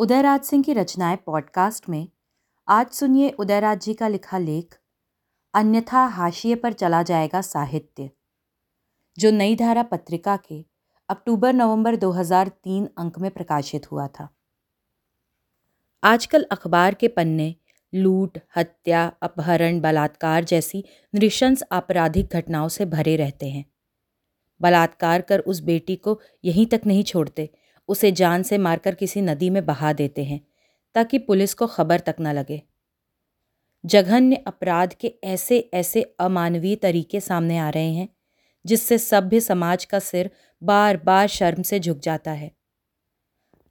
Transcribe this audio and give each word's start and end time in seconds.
उदयराज 0.00 0.40
सिंह 0.40 0.62
की 0.62 0.72
रचनाएँ 0.72 1.16
पॉडकास्ट 1.16 1.88
में, 1.88 2.08
आज 2.68 2.90
सुनिए 2.90 3.30
उदयराज 3.30 3.80
जी 3.80 3.94
का 3.94 4.08
लिखा 4.08 4.38
लेख, 4.38 4.78
अन्यथा 5.54 6.04
हाशिए 6.06 6.54
पर 6.54 6.72
चला 6.72 7.02
जाएगा 7.02 7.40
साहित्य, 7.40 8.10
जो 9.18 9.30
नई 9.30 9.56
धारा 9.56 9.82
पत्रिका 9.82 10.36
के 10.36 10.64
अक्टूबर 11.08 11.52
नवंबर 11.52 11.96
2003 11.96 12.88
अंक 12.98 13.18
में 13.18 13.30
प्रकाशित 13.30 13.92
हुआ 13.92 14.08
था। 14.08 14.28
आजकल 16.04 16.46
अखबार 16.50 16.94
के 16.94 17.08
पन्ने, 17.08 17.56
लूट, 17.94 18.38
हत्या, 18.56 19.12
अपहरण, 19.22 19.80
बलात्कार 19.80 20.44
जैसी 20.44 20.84
नृशंस 21.14 21.62
आपराधिक 21.72 22.26
घटनाओं 22.26 22.68
से 22.68 22.86
भरे 22.86 23.16
रहते 23.16 23.48
हैं। 23.50 23.64
बलात्कार 24.60 25.20
कर 25.20 25.38
उस 25.38 25.60
बेटी 25.60 25.96
को 25.96 26.20
यहीं 26.44 26.66
तक 26.66 26.80
नहीं 26.86 27.04
छोड़ते 27.04 27.50
उसे 27.90 28.12
जान 28.12 28.42
से 28.42 28.58
मारकर 28.58 28.94
किसी 28.94 29.20
नदी 29.20 29.50
में 29.50 29.66
बहा 29.66 29.92
देते 29.92 30.24
हैं, 30.24 30.40
ताकि 30.94 31.18
पुलिस 31.18 31.54
को 31.54 31.66
खबर 31.66 32.00
तक 32.00 32.16
न 32.20 32.32
लगे। 32.32 32.62
जघन्य 33.86 34.36
अपराध 34.36 34.94
के 34.94 35.14
ऐसे 35.24 35.70
ऐसे 35.74 36.02
अमानवीय 36.18 36.76
तरीके 36.76 37.20
सामने 37.20 37.58
आ 37.58 37.68
रहे 37.68 37.92
हैं, 37.92 38.08
जिससे 38.66 38.98
सभ्य 38.98 39.40
समाज 39.40 39.84
का 39.84 39.98
सिर 39.98 40.30
बार 40.62 40.96
बार 40.96 41.28
शर्म 41.28 41.62
से 41.62 41.80
झुक 41.80 41.98
जाता 41.98 42.30
है। 42.30 42.50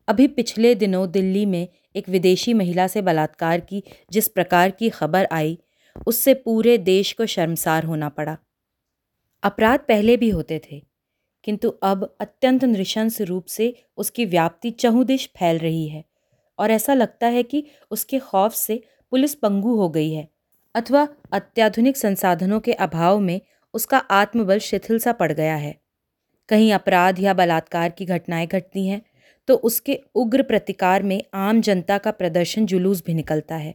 अभी 0.07 0.27
पिछले 0.27 0.75
दिनों 0.75 1.11
दिल्ली 1.11 1.45
में 1.45 1.67
एक 1.95 2.09
विदेशी 2.09 2.53
महिला 2.53 2.87
से 2.87 3.01
बलात्कार 3.01 3.59
की 3.59 3.83
जिस 4.11 4.27
प्रकार 4.27 4.71
की 4.71 4.89
खबर 4.89 5.27
आई, 5.31 5.59
उससे 6.07 6.33
पूरे 6.33 6.77
देश 6.77 7.13
को 7.13 7.25
शर्मसार 7.25 7.83
होना 7.83 8.09
पड़ा। 8.09 8.37
अपराध 9.43 9.79
पहले 9.79 10.17
भी 10.17 10.29
होते 10.29 10.61
थे 10.71 10.88
किंतु 11.43 11.69
अब 11.83 12.03
अत्यंत 12.21 12.63
नृशंस 12.65 13.21
रूप 13.21 13.45
से 13.45 13.73
उसकी 13.97 14.25
व्याप्ति 14.25 14.71
चहुदिश 14.71 15.29
फैल 15.37 15.57
रही 15.57 15.87
है 15.87 16.03
और 16.59 16.71
ऐसा 16.71 16.93
लगता 16.93 17.27
है 17.27 17.43
कि 17.43 17.63
उसके 17.91 18.19
खौफ 18.19 18.53
से 18.53 18.81
पुलिस 19.11 19.35
पंगु 19.35 19.75
हो 19.75 19.89
गई 19.89 20.11
है, 20.11 20.27
अथवा 20.75 21.07
अत्याधुनिक 21.31 21.97
संसाधनों 21.97 22.59
के 22.59 22.73
अभाव 22.73 23.19
में 23.19 23.39
उसका 23.73 23.97
आत्मबल 23.97 24.59
शिथिल 24.59 24.99
सा 24.99 25.11
पड़ 25.13 25.31
गया 25.31 25.55
है। 25.55 25.75
कहीं 26.49 26.71
अपराध 26.73 27.19
या 27.19 27.33
बलात्कार 27.33 27.89
की 27.89 28.05
घटनाएँ 28.05 28.47
घटती 28.47 28.87
हैं 28.87 29.01
तो 29.47 29.55
उसके 29.55 29.99
उग्र 30.15 30.43
प्रतिकार 30.43 31.03
में 31.03 31.21
आम 31.33 31.61
जनता 31.61 31.97
का 31.97 32.11
प्रदर्शन 32.11 32.65
जुलूस 32.65 33.03
भी 33.05 33.13
निकलता 33.13 33.55
है। 33.55 33.73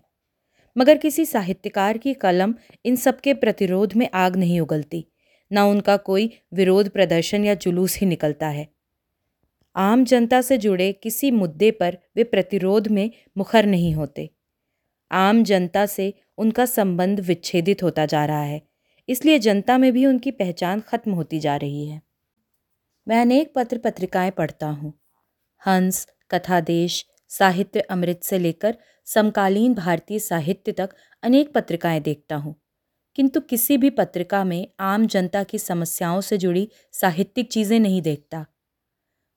मगर 0.77 0.97
किसी 0.97 1.25
साहित्यकार 1.27 1.99
की 1.99 2.15
कलम 2.15 2.55
इन 2.85 2.97
सब 2.97 3.21
के 3.21 3.35
प्रतिरोध 3.35 3.95
में 3.95 4.09
आग 4.15 4.37
नहीं 4.37 4.61
उगलती। 4.61 5.05
न 5.55 5.59
उनका 5.61 5.97
कोई 5.99 6.31
विरोध, 6.53 6.89
प्रदर्शन 6.89 7.45
या 7.45 7.55
जुलूस 7.57 7.97
ही 7.99 8.07
निकलता 8.07 8.49
है। 8.49 8.69
आम 9.77 10.05
जनता 10.05 10.41
से 10.41 10.59
जुड़े 10.59 10.93
किसी 10.93 11.31
मुद्दे 11.31 11.71
पर 11.71 11.99
वे 12.17 12.25
प्रतिरोध 12.25 12.89
में 12.89 13.11
मुखर 13.37 13.67
नहीं 13.67 13.95
होते। 13.95 14.29
आम 15.11 15.43
जनता 15.45 15.85
से 15.87 16.13
उनका 16.39 16.67
संबंध 16.67 17.21
विच्छेदित 17.21 17.83
होता 17.83 18.07
जा 18.07 18.25
रहा 18.25 18.43
है, 18.43 18.61
इसलिए 19.09 19.39
जनता 19.39 19.79
में 19.79 19.93
भी 19.93 20.07
उनकी 20.07 20.31
पहचान 20.33 20.81
खत्म 20.81 21.13
होती 21.13 21.41
जा 21.41 21.57
रही 21.57 21.87
है। 21.87 22.01
मैं 23.07 23.21
अनेक 23.21 23.53
पत्र 23.57 23.79
पत्रिकाएँ 23.79 24.31
पढ़ता 24.31 24.67
हूँ। 24.67 24.93
हंस, 25.63 26.07
कथादेश, 26.31 27.05
साहित्य 27.31 27.81
अमृत 27.81 28.21
से 28.23 28.39
लेकर 28.39 28.77
समकालीन 29.07 29.75
भारतीय 29.75 30.19
साहित्य 30.19 30.73
तक 30.73 30.95
अनेक 31.23 31.53
पत्रिकाएँ 31.53 32.01
देखता 32.01 32.37
हूँ। 32.37 32.55
किंतु 33.19 33.41
किसी 33.41 33.77
भी 33.77 33.91
पत्रिका 33.91 34.45
में 34.45 34.67
आम 34.81 35.07
जनता 35.07 35.43
की 35.43 35.59
समस्याओं 35.59 36.21
से 36.21 36.39
जुड़ी 36.39 36.69
साहित्यिक 36.93 37.51
चीज़ें 37.53 37.79
नहीं 37.81 38.03
देखता। 38.03 38.45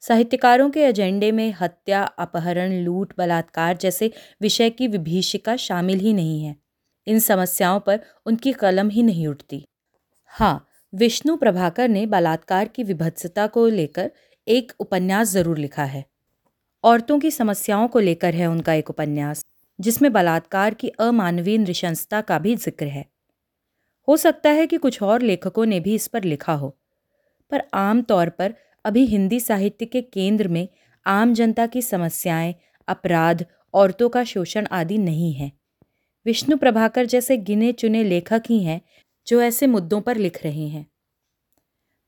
साहित्यकारों 0.04 0.70
के 0.70 0.84
एजेंडे 0.84 1.32
में 1.32 1.54
हत्या, 1.62 2.04
अपहरण, 2.04 2.74
लूट, 2.84 3.14
बलात्कार 3.18 3.78
जैसे 3.78 4.12
विषय 4.42 4.70
की 4.70 4.88
विभीषिका 4.88 5.56
शामिल 5.56 6.00
ही 6.00 6.14
नहीं 6.14 6.44
है। 6.44 6.56
इन 7.08 7.20
समस्याओं 7.20 7.80
पर 7.80 8.00
उनकी 8.26 8.54
कलम 8.54 8.90
ही 8.90 9.04
नहीं 9.04 9.28
उठती। 9.28 9.64
हाँ 10.26 10.68
विष्णु 10.94 11.36
प्रभाकर 11.38 11.90
ने 11.90 12.06
बलात्कार 12.06 12.68
की 12.68 12.84
विभत्सता 12.84 13.48
को 13.48 13.68
लेकर 13.68 14.12
एक 14.48 14.72
उपन्यास 14.80 15.28
ज़रूर 15.28 15.58
लिखा 15.58 15.84
है। 15.84 16.06
औरतों 16.84 17.20
की 17.20 17.32
समस्याओं 17.32 17.88
को 17.88 18.00
लेकर 18.00 18.36
है 18.36 18.46
उनका 18.46 18.74
एक 18.74 18.90
उपन्यास, 18.90 19.44
जिसमें 19.80 20.12
बलात्कार 20.14 20.74
की 20.74 20.90
अमानवीय 20.90 21.58
नृशंसता 21.58 22.22
का 22.22 22.40
भी 22.40 22.56
ज़िक्र 22.56 22.86
है। 22.86 23.06
हो 24.08 24.18
सकता 24.18 24.50
है 24.50 24.68
कि 24.68 24.78
कुछ 24.78 25.02
और 25.02 25.22
लेखकों 25.22 25.66
ने 25.66 25.80
भी 25.80 25.96
इस 25.96 26.08
पर 26.08 26.24
लिखा 26.24 26.54
हो। 26.54 26.78
पर 27.52 27.64
आम 27.74 28.02
तौर 28.02 28.30
पर 28.30 28.54
अभी 28.86 29.06
हिंदी 29.06 29.40
साहित्य 29.40 29.86
के 29.86 30.02
केंद्र 30.02 30.48
में 30.48 30.68
आम 31.06 31.34
जनता 31.34 31.68
की 31.68 31.82
समस्याएँ, 31.82 32.56
अपराध, 32.88 33.46
औरतों 33.74 34.10
का 34.10 34.24
शोषण 34.24 34.68
आदि 34.72 34.98
नहीं 34.98 35.34
है। 35.34 35.52
विष्णु 36.26 36.58
प्रभाकर 36.58 37.06
जैसे 37.06 37.38
गिने 37.38 37.72
चुने 37.72 38.04
लेखक 38.04 38.44
ही 38.50 38.64
हैं 38.64 38.82
जो 39.28 39.42
ऐसे 39.42 39.68
मुद्दों 39.68 40.02
पर 40.02 40.18
लिख 40.18 40.44
रहे 40.44 40.68
हैं। 40.68 40.88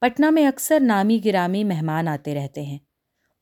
पटना 0.01 0.31
में 0.31 0.45
अक्सर 0.45 0.79
नामी 0.79 1.19
गिरामी 1.19 1.63
मेहमान 1.63 2.07
आते 2.07 2.33
रहते 2.33 2.63
हैं। 2.63 2.79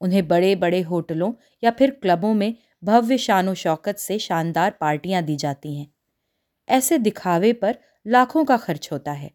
उन्हें 0.02 0.28
बड़े 0.28 0.56
बड़े 0.56 0.82
होटलों 0.82 1.34
या 1.64 1.72
फिर 1.72 1.92
क्लबों 1.92 2.34
में 2.34 2.56
भव्य 2.84 3.18
शानो 3.18 3.54
शौकत 3.54 3.98
से 3.98 4.20
शानदार 4.20 4.72
पार्टियाँ 4.72 5.24
दी 5.24 5.36
जाती 5.36 5.78
हैं। 5.78 5.88
ऐसे 6.70 6.98
दिखावे 6.98 7.54
पर 7.54 7.78
लाखों 8.08 8.46
का 8.46 8.58
खर्च 8.58 8.90
होता 8.92 9.12
है। 9.12 9.32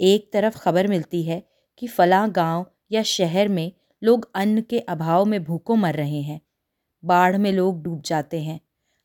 एक 0.00 0.32
तरफ़ 0.32 0.58
खबर 0.58 0.86
मिलती 0.86 1.22
है 1.22 1.42
कि 1.78 1.86
फला 1.86 2.26
गाँव 2.26 2.66
या 2.92 3.02
शहर 3.02 3.48
में 3.48 3.72
लोग 4.02 4.30
अन्न 4.34 4.60
के 4.60 4.78
अभाव 4.78 5.24
में 5.24 5.44
भूखों 5.44 5.76
मर 5.76 5.94
रहे 5.94 6.20
हैं। 6.22 6.40
बाढ़ 7.04 7.36
में 7.36 7.52
लोग 7.52 7.82
डूब 7.82 8.02
जाते 8.02 8.40
हैं। 8.40 8.60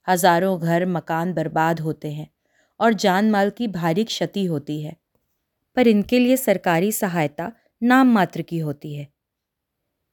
हज़ारों 0.08 0.60
घर 0.60 0.86
मकान 0.86 1.34
बर्बाद 1.34 1.80
होते 1.80 2.12
हैं 2.12 2.30
और 2.80 2.94
जान 2.94 3.32
माल 3.32 3.50
की 3.50 3.68
भारी 3.68 4.04
क्षति 4.04 4.46
होती 4.46 4.82
है। 4.82 4.96
पर 5.76 5.88
इनके 5.88 6.20
लिए 6.20 6.38
सरकारी 6.38 6.92
सहायता 6.92 7.52
नाम 7.84 8.08
मात्र 8.08 8.42
की 8.42 8.60
होती 8.60 8.96
है। 8.96 9.08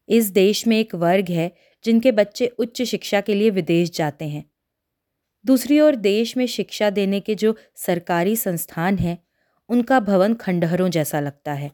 इस 0.09 0.31
देश 0.31 0.67
में 0.67 0.79
एक 0.79 0.95
वर्ग 0.95 1.29
है 1.29 1.53
जिनके 1.85 2.13
बच्चे 2.13 2.47
उच्च 2.47 2.83
शिक्षा 2.83 3.21
के 3.21 3.35
लिए 3.35 3.51
विदेश 3.51 3.91
जाते 3.91 4.25
हैं। 4.25 4.51
दूसरी 5.45 5.81
ओर 5.81 5.97
देश 5.97 6.37
में 6.37 6.47
शिक्षा 6.47 6.91
देने 6.91 7.21
के 7.21 7.35
जो 7.35 7.55
सरकारी 7.77 8.37
संस्थान 8.37 8.99
हैं, 8.99 9.19
उनका 9.69 10.01
भवन 10.01 10.35
खंडहरों 10.35 10.89
जैसा 10.89 11.21
लगता 11.21 11.53
है। 11.53 11.71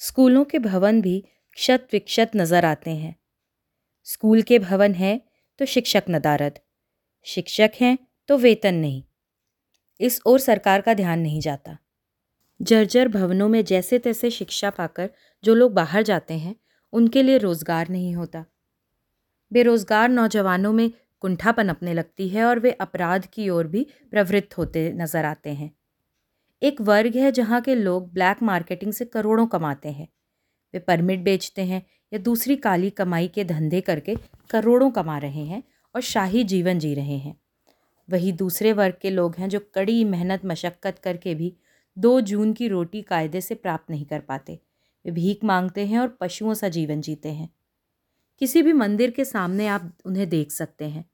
स्कूलों 0.00 0.44
के 0.44 0.58
भवन 0.58 1.00
भी 1.00 1.24
क्षत 1.52 1.88
विक्षत 1.92 2.30
नज़र 2.36 2.64
आते 2.64 2.90
हैं। 2.90 3.14
स्कूल 4.06 4.42
के 4.42 4.58
भवन 4.58 4.94
हैं 4.94 5.20
तो 5.58 5.64
शिक्षक 5.64 6.04
नदारद। 6.10 6.58
शिक्षक 7.26 7.72
हैं 7.80 7.98
तो 8.28 8.36
वेतन 8.38 8.74
नहीं। 8.74 9.02
इस 10.00 10.20
ओर 10.26 10.38
सरकार 10.38 10.80
का 10.80 10.94
ध्यान 10.94 11.18
नहीं 11.18 11.40
जाता। 11.40 11.76
जर्जर 12.60 13.08
भवनों 13.08 13.48
में 13.48 13.64
जैसे 13.64 13.98
तैसे 13.98 14.30
शिक्षा 14.30 14.70
पाकर 14.70 15.10
जो 15.44 15.54
लोग 15.54 15.72
बाहर 15.72 16.02
जाते 16.02 16.34
हैं, 16.34 16.54
उनके 16.92 17.22
लिए 17.22 17.38
रोज़गार 17.38 17.88
नहीं 17.88 18.14
होता। 18.14 18.44
बेरोज़गार 19.52 20.08
नौजवानों 20.08 20.72
में 20.72 20.90
कुंठा 21.24 21.52
पनपने 21.52 21.94
लगती 21.94 22.28
है 22.28 22.44
और 22.44 22.58
वे 22.58 22.70
अपराध 22.70 23.26
की 23.26 23.48
ओर 23.48 23.66
भी 23.66 23.86
प्रवृत्त 24.10 24.58
होते 24.58 24.92
नज़र 24.92 25.24
आते 25.24 25.50
हैं। 25.50 25.70
एक 26.62 26.80
वर्ग 26.80 27.16
है 27.16 27.32
जहाँ 27.32 27.60
के 27.60 27.74
लोग 27.74 28.12
ब्लैक 28.12 28.42
मार्केटिंग 28.42 28.92
से 28.92 29.04
करोड़ों 29.04 29.46
कमाते 29.46 29.88
हैं। 29.88 30.08
वे 30.74 30.80
परमिट 30.80 31.20
बेचते 31.20 31.62
हैं 31.62 31.82
या 32.12 32.18
दूसरी 32.18 32.56
काली 32.56 32.90
कमाई 32.90 33.28
के 33.28 33.44
धंधे 33.44 33.80
करके 33.80 34.16
करोड़ों 34.50 34.90
कमा 34.90 35.18
रहे 35.18 35.44
हैं 35.44 35.62
और 35.94 36.00
शाही 36.00 36.44
जीवन 36.44 36.78
जी 36.78 36.94
रहे 36.94 37.16
हैं। 37.16 37.36
वही 38.10 38.32
दूसरे 38.32 38.72
वर्ग 38.72 38.94
के 39.02 39.10
लोग 39.10 39.36
हैं 39.36 39.48
जो 39.48 39.60
कड़ी 39.74 40.04
मेहनत, 40.04 40.44
मशक्क़त 40.44 40.98
करके 40.98 41.34
भी 41.34 41.56
दो 41.98 42.20
जून 42.20 42.52
की 42.52 42.68
रोटी 42.68 43.02
कायदे 43.02 43.40
से 43.40 43.54
प्राप्त 43.54 43.90
नहीं 43.90 44.06
कर 44.06 44.20
पाते। 44.20 44.60
वे 45.04 45.12
भीख 45.12 45.44
मांगते 45.44 45.86
हैं 45.86 45.98
और 45.98 46.08
पशुओं 46.20 46.54
सा 46.54 46.68
जीवन 46.68 47.00
जीते 47.00 47.28
हैं। 47.28 47.50
किसी 48.38 48.62
भी 48.62 48.72
मंदिर 48.72 49.10
के 49.10 49.24
सामने 49.24 49.66
आप 49.66 49.92
उन्हें 50.04 50.28
देख 50.28 50.52
सकते 50.52 50.84
हैं। 50.84 51.04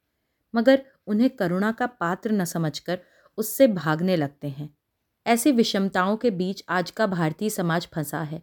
मगर 0.54 0.82
उन्हें 1.06 1.30
करुणा 1.30 1.72
का 1.72 1.86
पात्र 1.86 2.32
न 2.32 2.44
समझकर 2.44 2.98
उससे 3.38 3.66
भागने 3.66 4.16
लगते 4.16 4.48
हैं। 4.48 4.68
ऐसी 5.26 5.52
विषमताओं 5.52 6.16
के 6.16 6.30
बीच 6.30 6.64
आज 6.68 6.90
का 6.90 7.06
भारतीय 7.06 7.50
समाज 7.50 7.88
फंसा 7.94 8.20
है, 8.22 8.42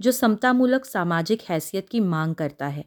जो 0.00 0.12
समतामूलक 0.12 0.84
सामाजिक 0.84 1.42
हैसियत 1.42 1.88
की 1.88 2.00
मांग 2.00 2.34
करता 2.34 2.66
है। 2.66 2.84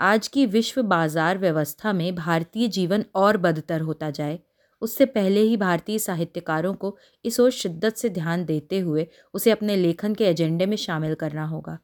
आज 0.00 0.28
की 0.28 0.44
विश्व 0.46 0.82
बाज़ार 0.82 1.38
व्यवस्था 1.38 1.92
में 1.92 2.14
भारतीय 2.14 2.68
जीवन 2.68 3.04
और 3.14 3.36
बदतर 3.36 3.80
होता 3.80 4.10
जाए, 4.10 4.38
उससे 4.82 5.06
पहले 5.06 5.40
ही 5.40 5.56
भारतीय 5.56 5.98
साहित्यकारों 5.98 6.74
को 6.74 6.96
इस 7.24 7.40
ओर 7.40 7.50
शिद्दत 7.50 7.96
से 7.96 8.08
ध्यान 8.08 8.44
देते 8.44 8.78
हुए 8.78 9.06
उसे 9.34 9.50
अपने 9.50 9.76
लेखन 9.76 10.14
के 10.14 10.24
एजेंडे 10.24 10.66
में 10.66 10.76
शामिल 10.76 11.14
करना 11.14 11.44
होगा। 11.44 11.78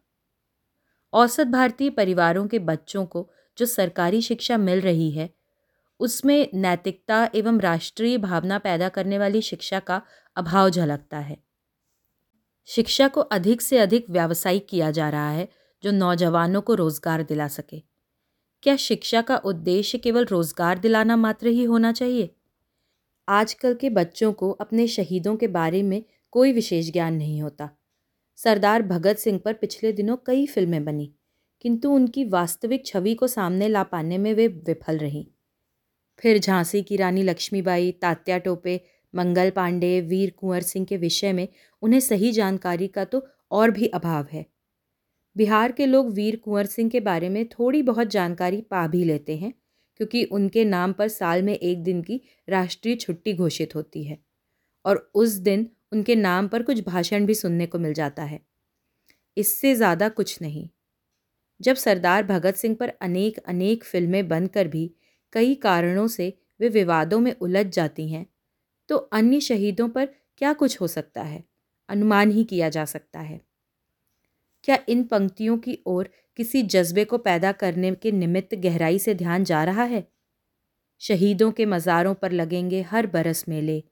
औसत 1.12 1.46
भारतीय 1.46 1.90
परिवारों 1.90 2.46
के 2.46 2.58
बच्चों 2.58 3.04
को 3.06 3.28
जो 3.58 3.66
सरकारी 3.66 4.20
शिक्षा 4.22 4.56
मिल 4.56 4.80
रही 4.80 5.10
है 5.10 5.28
उसमें 6.00 6.48
नैतिकता 6.54 7.28
एवं 7.34 7.60
राष्ट्रीय 7.60 8.18
भावना 8.18 8.58
पैदा 8.58 8.88
करने 8.88 9.18
वाली 9.18 9.42
शिक्षा 9.42 9.80
का 9.80 10.00
अभाव 10.36 10.70
झलकता 10.70 11.18
है। 11.18 11.36
शिक्षा 12.68 13.08
को 13.08 13.20
अधिक 13.20 13.62
से 13.62 13.78
अधिक 13.78 14.10
व्यावसायिक 14.10 14.66
किया 14.68 14.90
जा 14.90 15.08
रहा 15.10 15.30
है, 15.30 15.48
जो 15.82 15.90
नौजवानों 15.90 16.60
को 16.60 16.74
रोज़गार 16.74 17.22
दिला 17.22 17.48
सके। 17.48 17.82
क्या 18.62 18.76
शिक्षा 18.76 19.20
का 19.22 19.36
उद्देश्य 19.36 19.98
केवल 19.98 20.24
रोज़गार 20.24 20.78
दिलाना 20.78 21.16
मात्र 21.16 21.46
ही 21.48 21.64
होना 21.64 21.92
चाहिए? 21.92 22.34
आजकल 23.28 23.74
के 23.74 23.90
बच्चों 23.90 24.32
को 24.32 24.50
अपने 24.52 24.86
शहीदों 24.88 25.36
के 25.36 25.46
बारे 25.48 25.82
में 25.82 26.02
कोई 26.32 26.52
विशेष 26.52 26.90
ज्ञान 26.92 27.14
नहीं 27.14 27.40
होता। 27.42 27.68
सरदार 28.38 28.82
भगत 28.82 29.16
सिंह 29.16 29.38
पर 29.38 29.52
पिछले 29.52 29.92
दिनों 29.92 30.16
कई 30.26 30.46
फ़िल्में 30.46 30.84
बनी, 30.84 31.10
किंतु 31.64 31.90
उनकी 31.90 32.24
वास्तविक 32.24 32.86
छवि 32.86 33.14
को 33.14 33.26
सामने 33.26 33.68
ला 33.68 33.82
पाने 33.82 34.18
में 34.18 34.32
वे 34.34 34.46
विफल 34.48 34.98
रहीं। 34.98 35.24
फिर 36.22 36.38
झांसी 36.38 36.82
की 36.82 36.96
रानी 36.96 37.22
लक्ष्मीबाई, 37.22 37.90
तात्या 37.92 38.38
टोपे, 38.38 38.78
मंगल 39.14 39.50
पांडे, 39.50 40.00
वीर 40.02 40.30
कुंवर 40.36 40.62
सिंह 40.62 40.86
के 40.86 40.96
विषय 40.98 41.32
में 41.32 41.46
उन्हें 41.82 42.00
सही 42.00 42.32
जानकारी 42.32 42.86
का 42.88 43.04
तो 43.06 43.26
और 43.52 43.70
भी 43.70 43.86
अभाव 43.88 44.26
है। 44.32 44.44
बिहार 45.36 45.72
के 45.72 45.86
लोग 45.86 46.12
वीर 46.14 46.36
कुंवर 46.36 46.66
सिंह 46.66 46.90
के 46.90 47.00
बारे 47.02 47.28
में 47.28 47.44
थोड़ी 47.48 47.82
बहुत 47.84 48.08
जानकारी 48.08 48.60
पा 48.62 48.86
भी 48.88 49.04
लेते 49.04 49.36
हैं, 49.36 49.52
क्योंकि 50.00 50.24
उनके 50.26 50.64
नाम 50.64 50.92
पर 50.92 51.08
साल 51.10 51.42
में 51.42 51.54
एक 51.54 51.82
दिन 51.82 52.02
की 52.02 52.20
राष्ट्रीय 52.48 52.96
छुट्टी 52.96 53.32
घोषित 53.34 53.74
होती 53.74 54.04
है 54.04 54.18
और 54.84 55.10
उस 55.16 55.32
दिन 55.42 55.68
उनके 55.92 56.14
नाम 56.16 56.48
पर 56.48 56.62
कुछ 56.62 56.80
भाषण 56.84 57.26
भी 57.26 57.34
सुनने 57.34 57.66
को 57.66 57.78
मिल 57.78 57.92
जाता 57.94 58.22
है। 58.24 58.40
इससे 59.36 59.74
ज़्यादा 59.74 60.08
कुछ 60.10 60.40
नहीं। 60.42 60.68
जब 61.60 61.76
सरदार 61.76 62.22
भगत 62.24 62.56
सिंह 62.56 62.74
पर 62.76 62.88
अनेक 63.02 63.38
अनेक 63.40 63.84
फ़िल्में 63.84 64.28
बनकर 64.28 64.68
भी 64.68 64.90
कई 65.34 65.54
कारणों 65.54 66.08
से 66.08 66.38
वे 66.60 66.68
विवादों 66.68 67.20
में 67.20 67.36
उलझ 67.40 67.66
जाती 67.66 68.08
हैं। 68.08 68.26
तो 68.88 68.96
अन्य 68.96 69.40
शहीदों 69.40 69.88
पर 69.88 70.08
क्या 70.38 70.52
कुछ 70.52 70.80
हो 70.80 70.86
सकता 70.86 71.22
है? 71.22 71.44
अनुमान 71.88 72.30
ही 72.30 72.44
किया 72.44 72.68
जा 72.68 72.84
सकता 72.84 73.20
है। 73.20 73.40
क्या 74.64 74.78
इन 74.88 75.04
पंक्तियों 75.04 75.58
की 75.58 75.78
ओर 75.86 76.10
किसी 76.36 76.62
जज्बे 76.62 77.04
को 77.04 77.18
पैदा 77.18 77.52
करने 77.52 77.94
के 77.94 78.12
निमित्त 78.12 78.54
गहराई 78.54 78.98
से 78.98 79.14
ध्यान 79.14 79.44
जा 79.44 79.64
रहा 79.64 79.84
है? 79.84 80.08
शहीदों 80.98 81.52
के 81.52 81.66
मज़ारों 81.66 82.14
पर 82.14 82.32
लगेंगे 82.32 82.82
हर 82.82 83.06
बरस 83.06 83.48
मेले। 83.48 83.84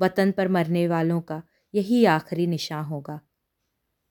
वतन 0.00 0.30
पर 0.30 0.48
मरने 0.48 0.88
वालों 0.88 1.20
का 1.20 1.42
यही 1.74 2.04
आखिरी 2.04 2.46
निशान 2.46 2.84
होगा। 2.84 3.20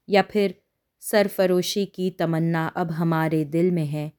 या 0.10 0.22
फिर, 0.22 0.62
सरफरोशी 1.00 1.86
की 1.86 2.10
तमन्ना 2.10 2.68
अब 2.68 2.92
हमारे 2.92 3.46
दिल 3.46 3.72
में 3.72 3.86
है। 3.86 4.12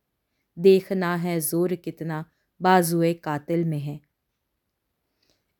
देखना 0.58 1.16
है 1.16 1.40
ज़ोर 1.40 1.74
कितना 1.74 2.24
बाजुए 2.62 3.12
कातिल 3.14 3.64
में 3.64 3.78
है। 3.78 4.00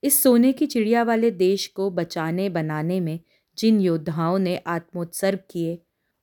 इस 0.03 0.23
सोने 0.23 0.53
की 0.53 0.67
चिड़िया 0.67 1.03
वाले 1.03 1.31
देश 1.31 1.67
को 1.67 1.91
बचाने 1.91 2.49
बनाने 2.49 3.01
में 3.01 3.19
जिन 3.59 3.81
योद्धाओं 3.81 4.39
ने 4.39 4.57
आत्मोत्सर्ग 4.59 5.39
किए, 5.51 5.79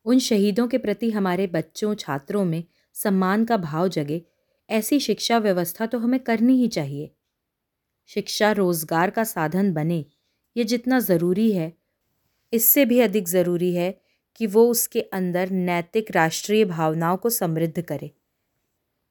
उन 0.05 0.19
शहीदों 0.19 0.67
के 0.67 0.77
प्रति 0.77 1.09
हमारे 1.11 1.47
बच्चों, 1.47 1.93
छात्रों 1.95 2.43
में 2.45 2.63
सम्मान 2.95 3.45
का 3.45 3.57
भाव 3.57 3.87
जगे, 3.87 4.21
ऐसी 4.69 4.99
शिक्षा 4.99 5.37
व्यवस्था 5.37 5.85
तो 5.85 5.99
हमें 5.99 6.19
करनी 6.19 6.55
ही 6.57 6.67
चाहिए। 6.67 7.11
शिक्षा 8.09 8.51
रोज़गार 8.51 9.09
का 9.09 9.23
साधन 9.23 9.71
बने, 9.73 10.05
ये 10.55 10.63
जितना 10.63 10.99
ज़रूरी 10.99 11.51
है, 11.51 11.73
इससे 12.53 12.85
भी 12.85 12.99
अधिक 12.99 13.27
ज़रूरी 13.27 13.73
है 13.73 13.91
कि 14.35 14.47
वो 14.47 14.65
उसके 14.67 15.01
अंदर 15.13 15.49
नैतिक 15.49 16.11
राष्ट्रीय 16.11 16.65
भावनाओं 16.65 17.17
को 17.17 17.29
समृद्ध 17.29 17.81
करे। 17.81 18.11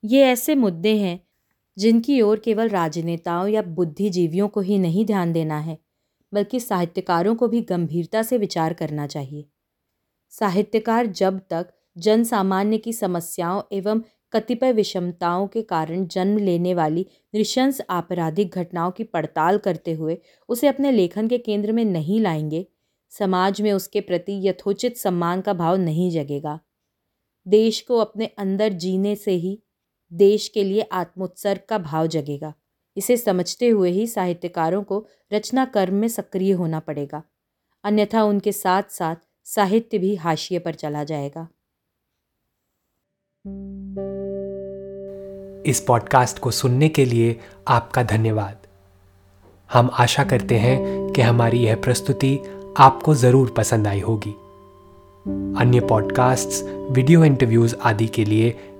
ये 0.05 0.23
ऐसे 0.23 0.55
मुद्दे 0.55 0.97
हैं 0.97 1.19
जिनकी 1.79 2.21
ओर 2.21 2.39
केवल 2.39 2.69
राजनेताओं 2.69 3.49
या 3.49 3.63
बुद्धिजीवियों 3.63 4.49
को 4.49 4.61
ही 4.61 4.79
नहीं 4.79 5.05
ध्यान 5.07 5.33
देना 5.33 5.59
है, 5.59 5.79
बल्कि 6.33 6.61
साहित्यकारों 6.61 7.35
को 7.35 7.49
भी 7.49 7.61
गंभीरता 7.61 8.23
से 8.23 8.39
विचार 8.39 8.73
करना 8.73 9.07
चाहिए। 9.07 9.49
साहित्यकार 10.31 11.07
जब 11.07 11.41
तक 11.51 11.69
जन 11.97 12.25
सामान्य 12.25 12.79
की 12.79 12.93
समस्याओं 12.93 13.63
एवं 13.73 14.03
कतिपय 14.33 14.73
विषमताओं 14.73 15.47
के 15.47 15.63
कारण 15.63 16.07
जन्म 16.07 16.39
लेने 16.39 16.75
वाली 16.75 17.07
नृशंस 17.35 17.81
आपराधिक 17.91 18.55
घटनाओं 18.55 18.91
की 18.91 19.05
पड़ताल 19.05 19.59
करते 19.59 19.93
हुए 19.93 20.19
उसे 20.49 20.67
अपने 20.67 20.93
लेखन 20.93 21.29
के 21.29 21.39
केंद्र 21.39 21.73
में 21.73 21.85
नहीं 21.85 22.21
लाएँगे, 22.21 22.67
समाज 23.11 23.61
में 23.63 23.73
उसके 23.73 24.01
प्रति 24.01 24.49
यथोचित 24.49 24.97
सम्मान 24.97 25.41
का 25.41 25.53
भाव 25.53 25.77
नहीं 25.77 26.11
जगेगा। 26.11 26.61
देश 27.47 27.81
को 27.81 27.99
अपने 27.99 28.27
अंदर 28.27 28.73
जीने 28.73 29.17
से 29.17 29.33
ही 29.33 29.63
देश 30.13 30.49
के 30.49 30.65
लिए 30.65 30.89
आत्मोत्सर्ग 30.93 31.61
का 31.69 31.79
भाव 31.79 32.07
जगेगा। 32.07 32.55
इसे 32.97 33.17
समझते 33.17 33.69
हुए 33.69 33.91
ही 33.91 34.07
साहित्यकारों 34.07 34.83
को 34.83 35.07
रचना 35.33 35.65
कर्म 35.65 35.95
में 35.95 36.09
सक्रिय 36.09 36.53
होना 36.53 36.81
पड़ेगा। 36.81 37.23
अन्यथा 37.85 38.23
उनके 38.25 38.53
साथ 38.53 38.83
साथ 38.91 39.17
साहित्य 39.45 39.99
भी 39.99 40.15
हाशिए 40.15 40.59
पर 40.59 40.75
चला 40.75 41.05
जाएगा। 41.05 41.49
इस 45.67 45.81
पॉडकास्ट 45.81 46.39
को 46.39 46.51
सुनने 46.51 46.89
के 46.89 47.05
लिए 47.05 47.41
आपका 47.69 48.03
धन्यवाद। 48.03 48.67
हम 49.73 49.91
आशा 49.93 50.25
करते 50.25 50.55
हैं 50.55 51.13
कि 51.13 51.23
हमारी 51.23 51.59
यह 51.59 51.77
प्रस्तुति 51.77 52.39
आपको 52.77 53.15
ज़रूर 53.15 53.55
पसंद 53.57 53.87
आई 53.87 54.01
होगी। 54.01 54.31
अन्य 55.61 55.81
पॉडकास्ट्स, 55.81 56.63
वीडियो 56.91 57.25
इंटरव्यूज़ 57.25 57.75
आदि 57.77 58.07
के 58.07 58.25
लिए 58.25 58.51